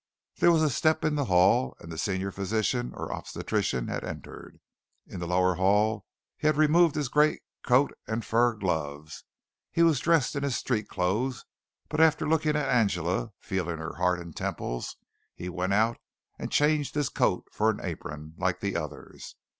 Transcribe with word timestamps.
There 0.37 0.51
was 0.51 0.63
a 0.63 0.71
step 0.71 1.05
in 1.05 1.13
the 1.13 1.25
hall 1.25 1.75
and 1.79 1.91
the 1.91 1.97
senior 1.99 2.31
physician 2.31 2.91
or 2.95 3.11
obstetrician 3.13 3.87
had 3.87 4.03
entered. 4.03 4.59
In 5.05 5.19
the 5.19 5.27
lower 5.27 5.53
hall 5.57 6.07
he 6.37 6.47
had 6.47 6.57
removed 6.57 6.95
his 6.95 7.07
great 7.07 7.43
coat 7.63 7.93
and 8.07 8.25
fur 8.25 8.55
gloves. 8.55 9.25
He 9.69 9.83
was 9.83 9.99
dressed 9.99 10.35
in 10.35 10.41
his 10.41 10.55
street 10.55 10.89
clothes, 10.89 11.45
but 11.87 12.01
after 12.01 12.27
looking 12.27 12.55
at 12.55 12.67
Angela, 12.67 13.31
feeling 13.37 13.77
her 13.77 13.97
heart 13.97 14.19
and 14.19 14.35
temples, 14.35 14.95
he 15.35 15.49
went 15.49 15.75
out 15.75 15.99
and 16.39 16.51
changed 16.51 16.95
his 16.95 17.09
coat 17.09 17.45
for 17.51 17.69
an 17.69 17.79
apron, 17.79 18.33
like 18.39 18.59
the 18.59 18.75
others. 18.75 19.35